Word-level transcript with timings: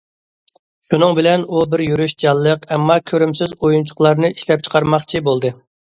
شۇنىڭ 0.87 1.11
بىلەن 1.19 1.43
ئۇ 1.49 1.59
بىر 1.73 1.83
يۈرۈش 1.87 2.15
جانلىق، 2.23 2.65
ئەمما 2.73 2.95
كۆرۈمسىز 3.11 3.53
ئويۇنچۇقلارنى 3.61 4.33
ئىشلەپچىقارماقچى 4.37 5.27
بولدى. 5.29 5.53